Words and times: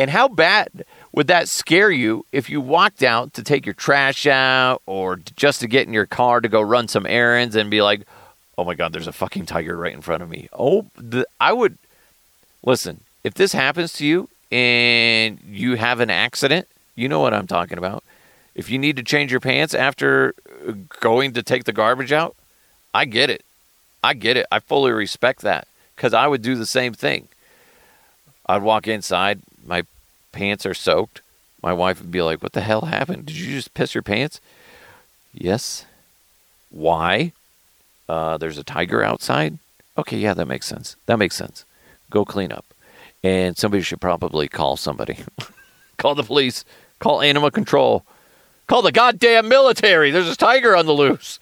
And 0.00 0.08
how 0.08 0.28
bad 0.28 0.86
would 1.12 1.26
that 1.26 1.46
scare 1.46 1.90
you 1.90 2.24
if 2.32 2.48
you 2.48 2.58
walked 2.58 3.02
out 3.02 3.34
to 3.34 3.42
take 3.42 3.66
your 3.66 3.74
trash 3.74 4.26
out 4.26 4.80
or 4.86 5.16
just 5.36 5.60
to 5.60 5.66
get 5.66 5.86
in 5.86 5.92
your 5.92 6.06
car 6.06 6.40
to 6.40 6.48
go 6.48 6.62
run 6.62 6.88
some 6.88 7.04
errands 7.04 7.54
and 7.54 7.70
be 7.70 7.82
like, 7.82 8.06
oh 8.56 8.64
my 8.64 8.74
God, 8.74 8.94
there's 8.94 9.06
a 9.06 9.12
fucking 9.12 9.44
tiger 9.44 9.76
right 9.76 9.92
in 9.92 10.00
front 10.00 10.22
of 10.22 10.30
me? 10.30 10.48
Oh, 10.54 10.86
the, 10.96 11.26
I 11.38 11.52
would 11.52 11.76
listen. 12.64 13.02
If 13.24 13.34
this 13.34 13.52
happens 13.52 13.92
to 13.94 14.06
you 14.06 14.30
and 14.50 15.38
you 15.46 15.74
have 15.74 16.00
an 16.00 16.08
accident, 16.08 16.66
you 16.94 17.06
know 17.06 17.20
what 17.20 17.34
I'm 17.34 17.46
talking 17.46 17.76
about. 17.76 18.02
If 18.54 18.70
you 18.70 18.78
need 18.78 18.96
to 18.96 19.02
change 19.02 19.30
your 19.30 19.40
pants 19.40 19.74
after 19.74 20.34
uh, 20.66 20.72
going 21.00 21.34
to 21.34 21.42
take 21.42 21.64
the 21.64 21.74
garbage 21.74 22.10
out, 22.10 22.34
I 22.94 23.04
get 23.04 23.28
it. 23.28 23.44
I 24.02 24.14
get 24.14 24.38
it. 24.38 24.46
I 24.50 24.60
fully 24.60 24.92
respect 24.92 25.42
that 25.42 25.68
because 25.94 26.14
I 26.14 26.26
would 26.26 26.40
do 26.40 26.54
the 26.54 26.64
same 26.64 26.94
thing. 26.94 27.28
I'd 28.46 28.62
walk 28.62 28.88
inside, 28.88 29.42
my 29.70 29.84
pants 30.32 30.66
are 30.66 30.74
soaked. 30.74 31.22
My 31.62 31.72
wife 31.72 32.00
would 32.00 32.10
be 32.10 32.20
like, 32.20 32.42
What 32.42 32.52
the 32.52 32.60
hell 32.60 32.82
happened? 32.82 33.24
Did 33.26 33.36
you 33.36 33.54
just 33.54 33.72
piss 33.72 33.94
your 33.94 34.02
pants? 34.02 34.40
Yes. 35.32 35.86
Why? 36.70 37.32
Uh, 38.08 38.36
there's 38.36 38.58
a 38.58 38.64
tiger 38.64 39.02
outside. 39.02 39.58
Okay, 39.96 40.18
yeah, 40.18 40.34
that 40.34 40.48
makes 40.48 40.66
sense. 40.66 40.96
That 41.06 41.18
makes 41.18 41.36
sense. 41.36 41.64
Go 42.10 42.24
clean 42.24 42.50
up. 42.52 42.64
And 43.22 43.56
somebody 43.56 43.82
should 43.82 44.00
probably 44.00 44.48
call 44.48 44.76
somebody. 44.76 45.18
call 45.96 46.14
the 46.14 46.24
police. 46.24 46.64
Call 46.98 47.22
animal 47.22 47.50
control. 47.50 48.04
Call 48.66 48.82
the 48.82 48.92
goddamn 48.92 49.48
military. 49.48 50.10
There's 50.10 50.28
a 50.28 50.36
tiger 50.36 50.76
on 50.76 50.86
the 50.86 50.92
loose. 50.92 51.38